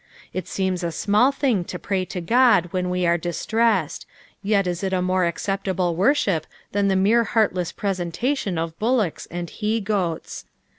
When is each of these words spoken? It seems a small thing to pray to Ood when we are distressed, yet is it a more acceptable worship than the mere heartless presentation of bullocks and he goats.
It 0.33 0.47
seems 0.47 0.83
a 0.83 0.91
small 0.91 1.31
thing 1.31 1.63
to 1.65 1.77
pray 1.77 2.05
to 2.05 2.17
Ood 2.17 2.73
when 2.73 2.89
we 2.89 3.05
are 3.05 3.19
distressed, 3.19 4.07
yet 4.41 4.65
is 4.65 4.83
it 4.83 4.93
a 4.93 4.99
more 5.03 5.25
acceptable 5.25 5.95
worship 5.95 6.47
than 6.71 6.87
the 6.87 6.95
mere 6.95 7.23
heartless 7.23 7.71
presentation 7.71 8.57
of 8.57 8.79
bullocks 8.79 9.27
and 9.29 9.47
he 9.47 9.79
goats. 9.79 10.45